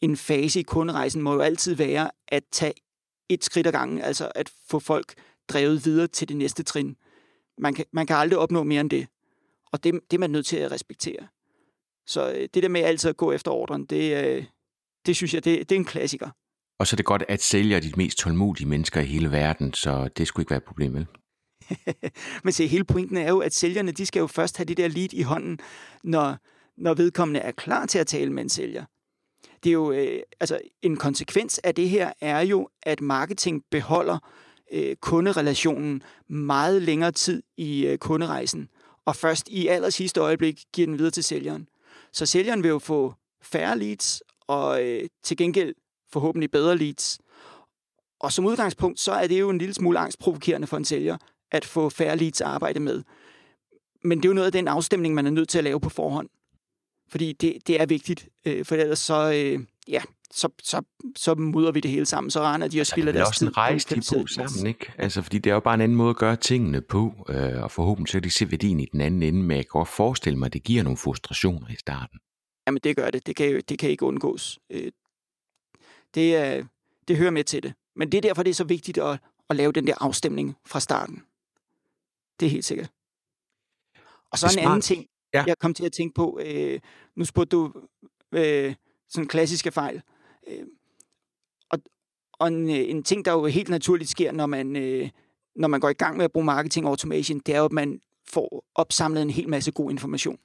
[0.00, 2.74] en fase i kunderejsen må jo altid være at tage
[3.28, 5.14] et skridt ad gangen, altså at få folk
[5.48, 6.96] drevet videre til det næste trin.
[7.58, 9.06] Man kan, man kan aldrig opnå mere end det.
[9.72, 11.28] Og det, det er man nødt til at respektere.
[12.06, 14.44] Så øh, det der med altid at gå efter ordren, det, øh,
[15.06, 16.30] det synes jeg, det, det er en klassiker.
[16.78, 20.08] Og så er det godt, at sælger de mest tålmodige mennesker i hele verden, så
[20.16, 21.06] det skulle ikke være et problem, vel?
[22.44, 24.88] Men se, hele pointen er jo, at sælgerne, de skal jo først have det der
[24.88, 25.58] lead i hånden,
[26.04, 26.36] når,
[26.76, 28.84] når vedkommende er klar til at tale med en sælger.
[29.64, 34.18] Det er jo, øh, altså en konsekvens af det her er jo, at marketing beholder
[34.72, 38.68] øh, kunderelationen meget længere tid i øh, kunderejsen,
[39.04, 41.68] og først i aller sidste øjeblik giver den videre til sælgeren.
[42.12, 45.74] Så sælgeren vil jo få færre leads, og øh, til gengæld
[46.12, 47.18] forhåbentlig bedre leads.
[48.20, 51.16] Og som udgangspunkt, så er det jo en lille smule angstprovokerende for en sælger,
[51.50, 53.02] at få færre leads at arbejde med.
[54.04, 55.88] Men det er jo noget af den afstemning, man er nødt til at lave på
[55.88, 56.28] forhånd.
[57.12, 60.82] Fordi det, det er vigtigt, øh, for ellers så, øh, ja, så, så,
[61.16, 63.46] så mudder vi det hele sammen, så render de og altså, spiller deres tid.
[63.46, 64.92] Det er også en rejse, de på sammen, ikke?
[64.98, 67.70] Altså, fordi det er jo bare en anden måde at gøre tingene på, øh, og
[67.70, 70.38] forhåbentlig så kan de se værdien i den anden ende, men jeg kan godt forestille
[70.38, 72.18] mig, at det giver nogle frustrationer i starten.
[72.66, 73.26] Jamen, det gør det.
[73.26, 74.58] Det kan, det kan ikke undgås.
[74.70, 74.92] Øh,
[76.14, 76.64] det, er,
[77.08, 77.74] det hører med til det.
[77.96, 79.18] Men det er derfor, det er så vigtigt at,
[79.50, 81.22] at lave den der afstemning fra starten.
[82.40, 82.90] Det er helt sikkert.
[84.30, 84.66] Og så en smart.
[84.66, 85.44] anden ting, ja.
[85.46, 86.40] jeg kom til at tænke på.
[86.44, 86.80] Øh,
[87.16, 87.72] nu spurgte du
[88.32, 88.74] øh,
[89.08, 90.02] sådan klassiske fejl.
[90.48, 90.64] Øh,
[91.70, 91.78] og
[92.32, 95.08] og en, øh, en ting, der jo helt naturligt sker, når man, øh,
[95.56, 98.00] når man går i gang med at bruge marketing automation, det er jo, at man
[98.28, 100.38] får opsamlet en hel masse god information.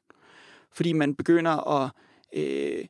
[0.71, 1.91] Fordi man begynder at,
[2.33, 2.85] øh,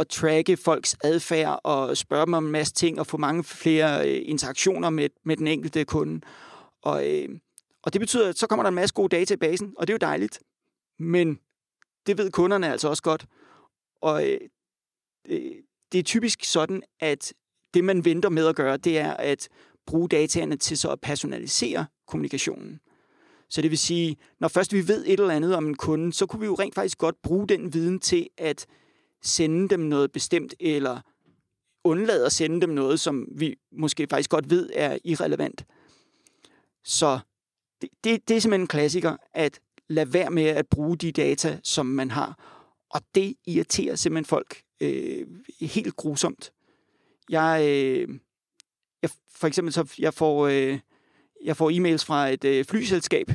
[0.00, 4.10] at tracke folks adfærd og spørge dem om en masse ting og få mange flere
[4.10, 6.20] øh, interaktioner med, med den enkelte kunde.
[6.82, 7.28] Og, øh,
[7.82, 9.92] og det betyder, at så kommer der en masse gode data i basen, og det
[9.92, 10.40] er jo dejligt.
[11.00, 11.38] Men
[12.06, 13.26] det ved kunderne altså også godt.
[14.00, 14.40] Og øh,
[15.92, 17.32] det er typisk sådan, at
[17.74, 19.48] det, man venter med at gøre, det er at
[19.86, 22.80] bruge dataene til så at personalisere kommunikationen.
[23.48, 26.26] Så det vil sige, når først vi ved et eller andet om en kunde, så
[26.26, 28.66] kunne vi jo rent faktisk godt bruge den viden til at
[29.22, 31.00] sende dem noget bestemt, eller
[31.84, 35.64] undlade at sende dem noget, som vi måske faktisk godt ved er irrelevant.
[36.84, 37.18] Så
[37.80, 39.60] det, det, det er simpelthen en klassiker, at
[39.90, 42.58] lad være med at bruge de data, som man har.
[42.90, 45.26] Og det irriterer simpelthen folk øh,
[45.60, 46.52] helt grusomt.
[47.28, 48.08] Jeg, øh,
[49.02, 50.78] jeg for eksempel så jeg får øh,
[51.44, 53.30] jeg får e-mails fra et øh, flyselskab,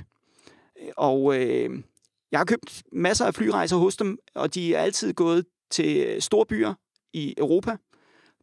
[0.98, 1.84] og øh,
[2.32, 6.22] jeg har købt masser af flyrejser hos dem, og de er altid gået til øh,
[6.22, 6.74] store byer
[7.14, 7.78] i Europa.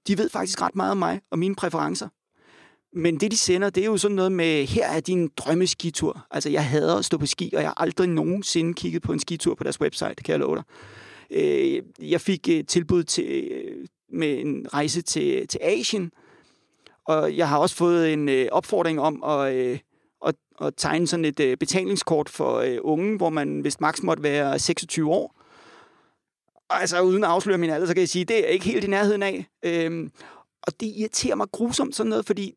[0.06, 2.08] De ved faktisk ret meget om mig og mine præferencer.
[2.94, 6.26] Men det, de sender, det er jo sådan noget med, her er din drømmeskitur.
[6.30, 9.20] Altså, jeg hader at stå på ski, og jeg har aldrig nogensinde kigget på en
[9.20, 10.64] skitur på deres website, kan jeg love dig.
[11.30, 16.12] Øh, jeg fik et tilbud til, øh, med en rejse til, til Asien,
[17.06, 19.80] og jeg har også fået en opfordring om at,
[20.26, 25.10] at, at tegne sådan et betalingskort for unge, hvor man vist maks måtte være 26
[25.10, 25.42] år.
[26.70, 28.86] Altså uden at afsløre min alder, så kan jeg sige, det er ikke helt i
[28.86, 29.46] nærheden af.
[29.62, 30.10] Øhm,
[30.62, 32.54] og det irriterer mig grusomt sådan noget, fordi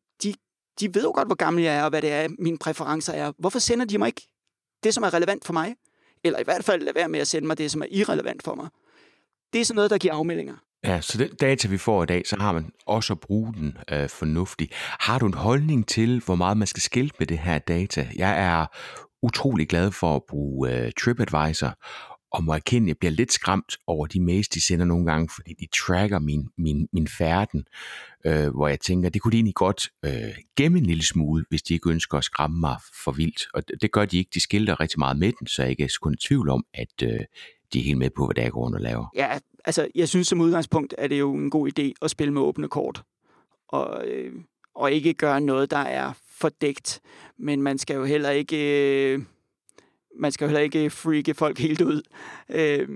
[0.79, 3.31] de, ved jo godt, hvor gammel jeg er, og hvad det er, mine præferencer er.
[3.39, 4.27] Hvorfor sender de mig ikke
[4.83, 5.75] det, som er relevant for mig?
[6.23, 8.55] Eller i hvert fald lade være med at sende mig det, som er irrelevant for
[8.55, 8.67] mig.
[9.53, 10.55] Det er sådan noget, der giver afmeldinger.
[10.83, 13.77] Ja, så den data, vi får i dag, så har man også at bruge den
[13.91, 14.73] øh, fornuftigt.
[14.99, 18.07] Har du en holdning til, hvor meget man skal skilte med det her data?
[18.15, 18.65] Jeg er
[19.21, 21.73] utrolig glad for at bruge øh, TripAdvisor,
[22.35, 25.29] og må erkende, at jeg bliver lidt skræmt over de mails, de sender nogle gange,
[25.35, 27.65] fordi de tracker min, min, min færden,
[28.25, 30.11] øh, hvor jeg tænker, det kunne de egentlig godt øh,
[30.57, 33.47] gemme en lille smule, hvis de ikke ønsker at skræmme mig for vildt.
[33.53, 34.31] Og det, det gør de ikke.
[34.33, 37.03] De skilter rigtig meget med den, så jeg ikke er kun i tvivl om, at
[37.03, 37.19] øh,
[37.73, 39.07] de er helt med på, hvad der går rundt og laver.
[39.15, 42.33] Ja, altså jeg synes som udgangspunkt, at det er jo en god idé at spille
[42.33, 43.03] med åbne kort.
[43.67, 44.33] Og, øh,
[44.75, 47.01] og ikke gøre noget, der er fordækt.
[47.37, 48.57] Men man skal jo heller ikke...
[49.13, 49.21] Øh,
[50.19, 52.01] man skal jo heller ikke freake folk helt ud
[52.49, 52.89] øh,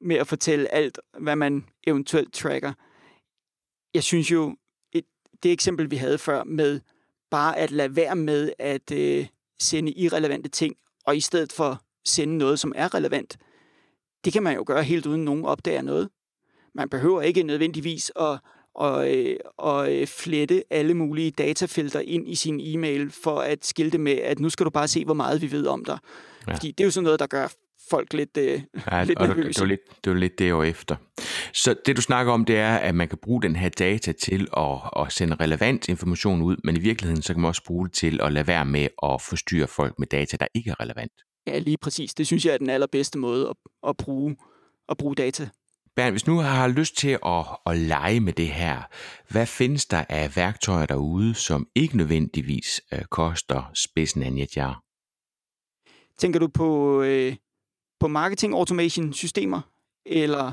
[0.00, 2.72] med at fortælle alt, hvad man eventuelt tracker.
[3.94, 4.56] Jeg synes jo,
[4.92, 5.04] et,
[5.42, 6.80] det eksempel, vi havde før med
[7.30, 9.26] bare at lade være med at øh,
[9.58, 13.38] sende irrelevante ting, og i stedet for sende noget, som er relevant.
[14.24, 16.08] Det kan man jo gøre helt uden nogen opdager noget.
[16.74, 18.38] Man behøver ikke nødvendigvis at
[18.74, 23.98] og, øh, og øh, flette alle mulige datafelter ind i sin e-mail for at skilte
[23.98, 25.98] med, at nu skal du bare se, hvor meget vi ved om dig.
[26.48, 26.54] Ja.
[26.54, 27.48] Fordi det er jo sådan noget, der gør
[27.90, 29.48] folk lidt, øh, ja, lidt nervøse.
[29.48, 30.96] Det var lidt, det var lidt det efter.
[31.54, 34.48] Så det du snakker om, det er, at man kan bruge den her data til
[34.56, 37.94] at, at sende relevant information ud, men i virkeligheden så kan man også bruge det
[37.94, 41.12] til at lade være med at forstyrre folk med data, der ikke er relevant.
[41.46, 42.14] Ja, lige præcis.
[42.14, 43.56] Det synes jeg er den allerbedste måde at,
[43.88, 44.36] at, bruge,
[44.88, 45.48] at bruge data
[45.96, 48.82] Bernd, hvis nu har lyst til at, at lege med det her,
[49.30, 54.82] hvad findes der af værktøjer derude, som ikke nødvendigvis øh, koster spidsen af jar?
[56.18, 57.36] Tænker du på, øh,
[58.00, 59.60] på marketing automation systemer,
[60.06, 60.52] eller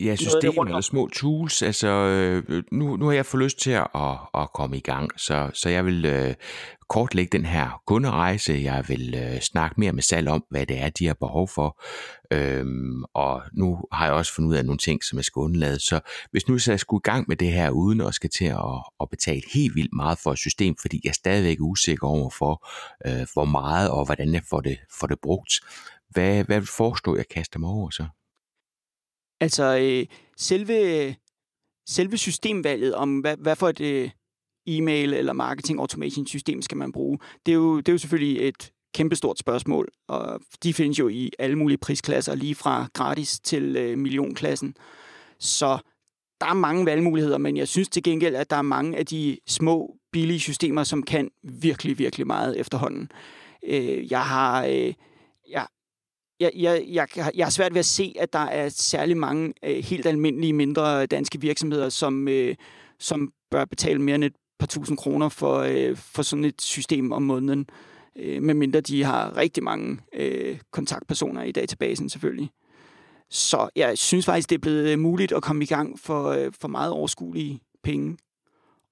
[0.00, 1.62] Ja, systemer eller små tools.
[1.62, 3.86] Altså, øh, nu, nu har jeg fået lyst til at,
[4.34, 6.34] at komme i gang, så, så jeg vil øh,
[6.88, 8.60] kortlægge den her kunderejse.
[8.62, 11.82] Jeg vil øh, snakke mere med salg om, hvad det er, de har behov for.
[12.30, 15.78] Øhm, og nu har jeg også fundet ud af nogle ting, som jeg skal undlade.
[15.78, 18.44] Så hvis nu så jeg skulle i gang med det her, uden at skal til
[18.44, 22.30] at, at betale helt vildt meget for et system, fordi jeg er stadigvæk usikker over
[22.30, 22.68] for,
[23.06, 25.60] øh, hvor meget og hvordan jeg får det, får det brugt,
[26.10, 28.06] hvad, hvad vil forestå, jeg kaster mig over så?
[29.40, 31.16] Altså, øh, selve,
[31.88, 34.10] selve systemvalget om, hvad, hvad for et øh,
[34.66, 38.48] e-mail eller marketing automation system skal man bruge, det er jo, det er jo selvfølgelig
[38.48, 43.76] et kæmpestort spørgsmål, og de findes jo i alle mulige prisklasser, lige fra gratis til
[43.76, 44.74] øh, millionklassen.
[45.38, 45.78] Så
[46.40, 49.38] der er mange valgmuligheder, men jeg synes til gengæld, at der er mange af de
[49.46, 53.10] små, billige systemer, som kan virkelig, virkelig meget efterhånden.
[53.66, 54.64] Øh, jeg har...
[54.64, 54.94] Øh,
[55.50, 55.66] jeg,
[56.40, 59.84] jeg, jeg, jeg, jeg har svært ved at se, at der er særlig mange øh,
[59.84, 62.54] helt almindelige mindre danske virksomheder, som, øh,
[62.98, 67.12] som bør betale mere end et par tusind kroner for, øh, for sådan et system
[67.12, 67.66] om måneden,
[68.16, 72.50] øh, medmindre de har rigtig mange øh, kontaktpersoner i databasen selvfølgelig.
[73.30, 76.52] Så jeg synes faktisk, det er blevet øh, muligt at komme i gang for, øh,
[76.60, 78.16] for meget overskuelige penge.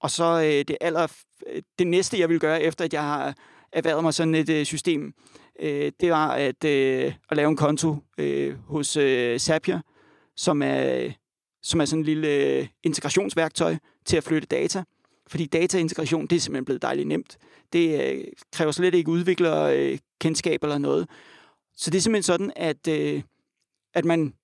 [0.01, 1.13] Og så øh, det, aller,
[1.47, 3.35] øh, det næste, jeg vil gøre, efter at jeg har
[3.73, 5.15] erhvervet mig sådan et øh, system,
[5.61, 9.81] øh, det var at, øh, at lave en konto øh, hos øh, Zapier,
[10.37, 11.11] som er,
[11.62, 14.85] som er sådan en lille øh, integrationsværktøj til at flytte data.
[15.29, 17.38] Fordi dataintegration, det er simpelthen blevet dejligt nemt.
[17.73, 21.09] Det øh, kræver slet ikke udviklerkendskab øh, kendskab eller noget.
[21.77, 23.23] Så det er simpelthen sådan, at, øh,
[23.95, 24.35] at man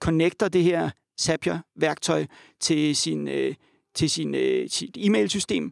[0.00, 2.26] connecter det her Zapier-værktøj
[2.60, 3.54] til sin, øh,
[3.94, 5.70] til sin, øh, sit e-mailsystem,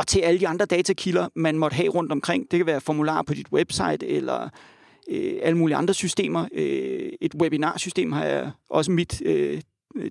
[0.00, 2.50] og til alle de andre datakilder, man måtte have rundt omkring.
[2.50, 4.48] Det kan være formular på dit website, eller
[5.10, 6.48] øh, alle mulige andre systemer.
[6.52, 9.60] Øh, et webinarsystem har jeg også mit øh,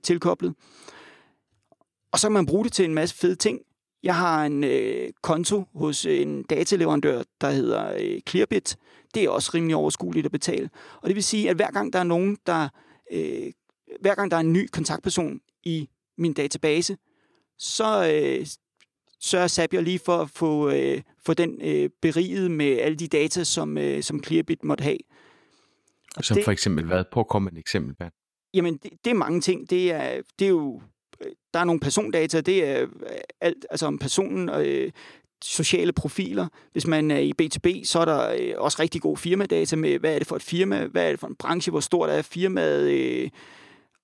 [0.04, 0.54] tilkoblet.
[2.12, 3.60] Og så kan man bruge det til en masse fede ting.
[4.04, 8.78] Jeg har en øh, konto hos en dataleverandør, der hedder øh, Clearbit.
[9.14, 10.70] Det er også rimelig overskueligt at betale.
[11.02, 12.70] Og det vil sige, at hver gang der er nogen, der...
[13.12, 13.52] Øh,
[14.02, 16.98] hver gang der er en ny kontaktperson i min database,
[17.58, 18.46] så øh,
[19.20, 23.44] sørger Zapier lige for at få, øh, få den øh, beriget med alle de data,
[23.44, 24.98] som, øh, som Clearbit måtte have.
[26.18, 27.04] Og som det, for eksempel hvad?
[27.12, 28.10] Prøv at komme med et eksempel, Ben.
[28.54, 29.70] Jamen, det, det er mange ting.
[29.70, 30.82] Det er, det er jo
[31.22, 32.88] øh, der er nogle persondata, det er øh,
[33.42, 34.92] alt, altså om personen, øh,
[35.44, 36.48] sociale profiler.
[36.72, 40.16] Hvis man er i B2B, så er der øh, også rigtig god firmadata med, hvad
[40.16, 42.90] er det for et firma, hvad er det for en branche, hvor stort er firmaet,
[42.90, 43.30] øh,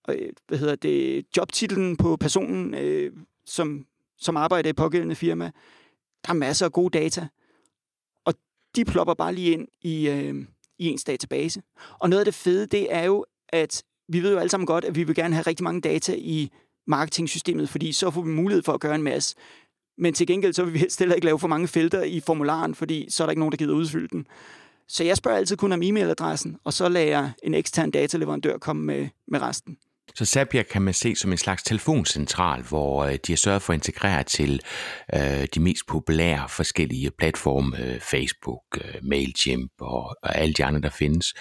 [0.09, 3.11] øh, hvad hedder det, jobtitlen på personen, øh,
[3.45, 3.85] som
[4.25, 5.51] som arbejder i pågældende firma.
[6.25, 7.27] Der er masser af gode data,
[8.25, 8.33] og
[8.75, 10.35] de plopper bare lige ind i, øh,
[10.79, 11.61] i ens database.
[11.99, 14.85] Og noget af det fede, det er jo, at vi ved jo alle sammen godt,
[14.85, 16.51] at vi vil gerne have rigtig mange data i
[16.87, 19.35] marketingsystemet, fordi så får vi mulighed for at gøre en masse.
[19.97, 23.07] Men til gengæld så vil vi helst ikke lave for mange felter i formularen, fordi
[23.09, 24.27] så er der ikke nogen, der gider udfylde den.
[24.87, 28.85] Så jeg spørger altid kun om e-mailadressen, og så lader jeg en ekstern dataleverandør komme
[28.85, 29.77] med, med resten.
[30.15, 33.73] Så Zapier kan man se som en slags telefoncentral, hvor øh, de har sørget for
[33.73, 34.61] at integrere til
[35.15, 40.81] øh, de mest populære forskellige platforme, øh, Facebook, øh, Mailchimp og, og alle de andre,
[40.81, 41.33] der findes.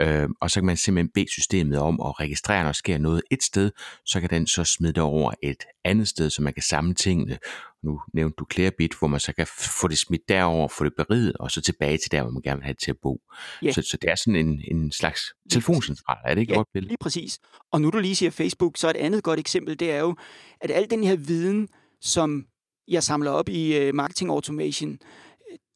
[0.00, 3.22] Øh, og så kan man simpelthen bede systemet om at registrere, når der sker noget
[3.30, 3.70] et sted,
[4.06, 7.38] så kan den så smide det over et andet sted, så man kan samle tingene.
[7.82, 9.46] Nu nævnte du Clearbit, hvor man så kan
[9.80, 12.56] få det smidt derover, få det beriget, og så tilbage til der, hvor man gerne
[12.56, 13.20] vil have det til at bo.
[13.64, 13.74] Yeah.
[13.74, 16.88] Så, så det er sådan en, en slags telefoncentral, er det ikke ja, godt billede?
[16.88, 17.38] lige præcis.
[17.72, 20.16] Og nu du lige siger Facebook, så et andet godt eksempel, det er jo,
[20.60, 21.68] at al den her viden,
[22.00, 22.44] som
[22.88, 24.98] jeg samler op i uh, Marketing Automation,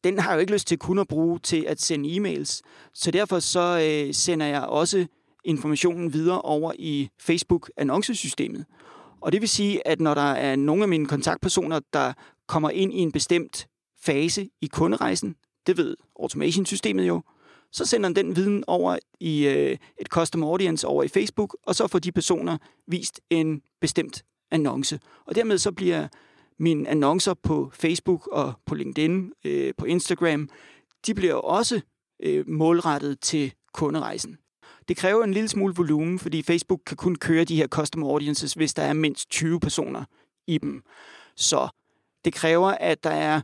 [0.03, 2.61] den har jeg jo ikke lyst til kun at bruge til at sende e-mails.
[2.93, 5.05] Så derfor så uh, sender jeg også
[5.45, 8.65] informationen videre over i Facebook-annoncesystemet.
[9.25, 12.13] Og det vil sige, at når der er nogle af mine kontaktpersoner, der
[12.47, 13.67] kommer ind i en bestemt
[14.01, 15.35] fase i kunderejsen,
[15.67, 17.21] det ved automation-systemet jo,
[17.71, 21.75] så sender den den viden over i øh, et custom audience over i Facebook, og
[21.75, 22.57] så får de personer
[22.87, 24.99] vist en bestemt annonce.
[25.27, 26.07] Og dermed så bliver
[26.59, 30.49] mine annoncer på Facebook og på LinkedIn, øh, på Instagram,
[31.05, 31.81] de bliver også
[32.23, 34.37] øh, målrettet til kunderejsen.
[34.87, 38.53] Det kræver en lille smule volumen, fordi Facebook kan kun køre de her custom audiences,
[38.53, 40.03] hvis der er mindst 20 personer
[40.47, 40.83] i dem.
[41.35, 41.67] Så
[42.25, 43.41] det kræver, at der er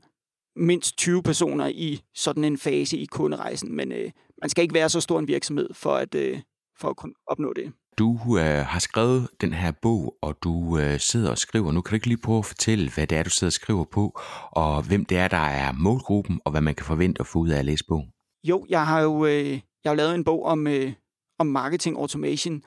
[0.56, 4.90] mindst 20 personer i sådan en fase i kunderejsen, men øh, man skal ikke være
[4.90, 6.40] så stor en virksomhed for at, øh,
[6.80, 7.74] for at kunne opnå det.
[7.98, 11.72] Du øh, har skrevet den her bog, og du øh, sidder og skriver.
[11.72, 13.86] Nu kan du ikke lige prøve at fortælle, hvad det er, du sidder og skriver
[13.92, 14.20] på,
[14.52, 17.50] og hvem det er, der er målgruppen, og hvad man kan forvente at få ud
[17.50, 18.10] af at læse bogen.
[18.44, 20.94] Jo, jeg har jo øh, jeg har lavet en bog om, øh,
[21.42, 22.64] om marketing automation,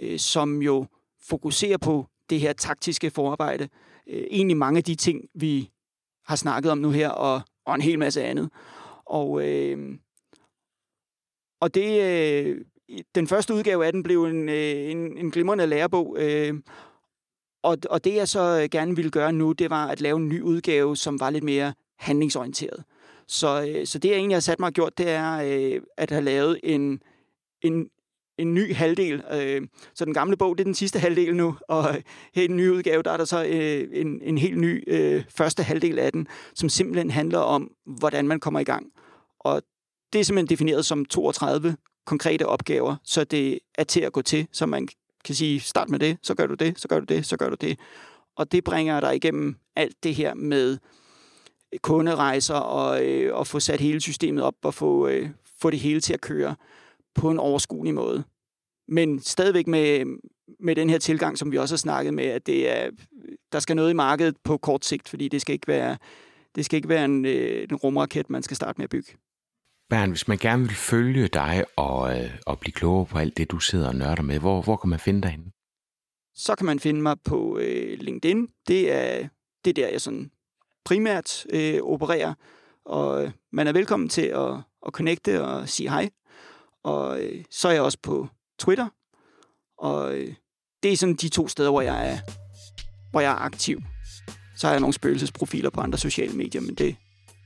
[0.00, 0.86] øh, som jo
[1.22, 3.68] fokuserer på det her taktiske forarbejde.
[4.06, 5.70] Øh, egentlig mange af de ting, vi
[6.24, 8.50] har snakket om nu her, og, og en hel masse andet.
[9.06, 9.98] Og, øh,
[11.60, 12.64] og det, øh,
[13.14, 16.16] den første udgave af den blev en, øh, en, en glimrende lærebog.
[16.20, 16.54] Øh,
[17.62, 20.28] og, og det, jeg så øh, gerne ville gøre nu, det var at lave en
[20.28, 22.84] ny udgave, som var lidt mere handlingsorienteret.
[23.28, 26.10] Så, øh, så det, jeg egentlig har sat mig og gjort, det er øh, at
[26.10, 27.02] have lavet en,
[27.62, 27.88] en,
[28.38, 29.22] en ny halvdel.
[29.32, 29.62] Øh,
[29.94, 31.84] så den gamle bog, det er den sidste halvdel nu, og
[32.34, 35.24] her i den nye udgave, der er der så øh, en, en helt ny øh,
[35.28, 38.86] første halvdel af den, som simpelthen handler om, hvordan man kommer i gang.
[39.40, 39.62] Og
[40.12, 44.46] det er simpelthen defineret som 32 konkrete opgaver, så det er til at gå til,
[44.52, 44.88] så man
[45.24, 47.48] kan sige, start med det, så gør du det, så gør du det, så gør
[47.48, 47.78] du det.
[48.36, 50.78] Og det bringer dig igennem alt det her med
[51.72, 55.78] øh, kunderejser og, øh, og få sat hele systemet op og få, øh, få det
[55.78, 56.54] hele til at køre
[57.14, 58.24] på en overskuelig måde.
[58.88, 60.18] Men stadigvæk med,
[60.60, 62.90] med den her tilgang, som vi også har snakket med, at det er,
[63.52, 65.96] der skal noget i markedet på kort sigt, fordi det skal ikke være,
[66.54, 69.12] det skal ikke være en, øh, en rumraket, man skal starte med at bygge.
[69.90, 73.50] Bernd, hvis man gerne vil følge dig og, øh, og blive klogere på alt det,
[73.50, 75.52] du sidder og nørder med, hvor, hvor kan man finde dig henne?
[76.34, 78.48] Så kan man finde mig på øh, LinkedIn.
[78.68, 79.28] Det er,
[79.64, 80.30] det er der, jeg sådan
[80.84, 82.34] primært øh, opererer.
[82.84, 84.54] Og øh, man er velkommen til at,
[84.86, 86.10] at connecte og sige hej.
[86.84, 88.88] Og øh, så er jeg også på Twitter.
[89.78, 90.34] Og øh,
[90.82, 92.18] det er sådan de to steder, hvor jeg er,
[93.10, 93.82] hvor jeg er aktiv.
[94.56, 96.96] Så har jeg nogle spøgelsesprofiler på andre sociale medier, men det,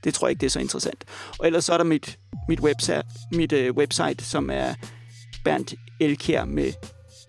[0.03, 1.05] det tror jeg ikke, det er så interessant.
[1.39, 4.73] Og ellers så er der mit, mit, website, mit øh, website, som er
[5.43, 6.73] Bernd Elkjær med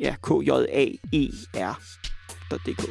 [0.01, 2.89] ja, k j a e r.dk.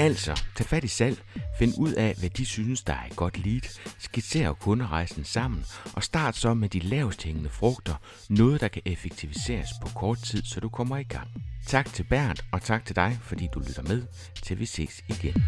[0.00, 1.18] Altså, tag fat i salg,
[1.58, 6.02] find ud af, hvad de synes, der er et godt lead, skitser kunderejsen sammen, og
[6.02, 7.94] start så med de lavest hængende frugter,
[8.28, 11.28] noget der kan effektiviseres på kort tid, så du kommer i gang.
[11.66, 14.02] Tak til Bernd, og tak til dig, fordi du lytter med,
[14.42, 15.44] til vi ses igen.